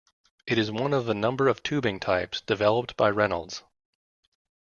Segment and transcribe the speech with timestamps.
[0.47, 3.61] It is one of a number of tubing types developed by Reynolds.